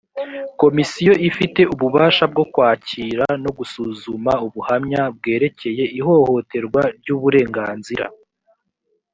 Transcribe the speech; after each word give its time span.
komisiyo 0.61 1.13
ifite 1.29 1.61
ububasha 1.73 2.23
bwo 2.31 2.45
kwakira 2.53 3.25
no 3.43 3.51
gusuzuma 3.57 4.31
ubuhamya 4.45 5.01
bwerekeye 5.17 5.83
ihohoterwa 5.99 6.81
ry 6.99 7.09
uburenganzira 7.15 8.05